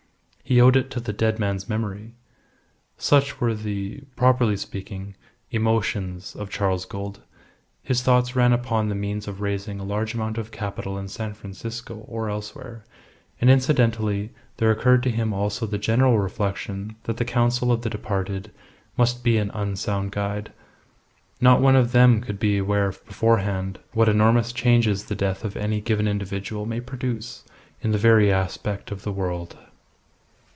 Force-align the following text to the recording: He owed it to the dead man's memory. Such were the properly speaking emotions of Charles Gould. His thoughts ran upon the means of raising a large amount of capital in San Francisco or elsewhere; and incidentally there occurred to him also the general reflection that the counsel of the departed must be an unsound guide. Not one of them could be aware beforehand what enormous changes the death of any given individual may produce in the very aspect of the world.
He 0.43 0.59
owed 0.59 0.75
it 0.75 0.91
to 0.91 0.99
the 0.99 1.13
dead 1.13 1.39
man's 1.39 1.69
memory. 1.69 2.11
Such 2.97 3.39
were 3.39 3.53
the 3.53 4.01
properly 4.17 4.57
speaking 4.57 5.15
emotions 5.49 6.35
of 6.35 6.49
Charles 6.49 6.83
Gould. 6.83 7.21
His 7.83 8.01
thoughts 8.01 8.35
ran 8.35 8.51
upon 8.51 8.89
the 8.89 8.95
means 8.95 9.29
of 9.29 9.39
raising 9.39 9.79
a 9.79 9.85
large 9.85 10.13
amount 10.13 10.37
of 10.37 10.51
capital 10.51 10.97
in 10.97 11.07
San 11.07 11.33
Francisco 11.35 11.99
or 12.05 12.29
elsewhere; 12.29 12.83
and 13.39 13.49
incidentally 13.49 14.31
there 14.57 14.71
occurred 14.71 15.03
to 15.03 15.09
him 15.09 15.31
also 15.31 15.65
the 15.65 15.77
general 15.77 16.19
reflection 16.19 16.97
that 17.03 17.15
the 17.15 17.23
counsel 17.23 17.71
of 17.71 17.83
the 17.83 17.89
departed 17.89 18.51
must 18.97 19.23
be 19.23 19.37
an 19.37 19.51
unsound 19.53 20.11
guide. 20.11 20.51
Not 21.39 21.61
one 21.61 21.77
of 21.77 21.93
them 21.93 22.19
could 22.19 22.39
be 22.39 22.57
aware 22.57 22.89
beforehand 22.91 23.79
what 23.93 24.09
enormous 24.09 24.51
changes 24.51 25.05
the 25.05 25.15
death 25.15 25.45
of 25.45 25.55
any 25.55 25.79
given 25.79 26.09
individual 26.09 26.65
may 26.65 26.81
produce 26.81 27.45
in 27.79 27.91
the 27.93 27.97
very 27.97 28.33
aspect 28.33 28.91
of 28.91 29.03
the 29.03 29.13
world. 29.13 29.57